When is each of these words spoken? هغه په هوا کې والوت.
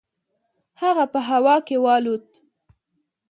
هغه 0.81 1.05
په 1.13 1.19
هوا 1.29 1.55
کې 1.67 1.77
والوت. 1.83 2.27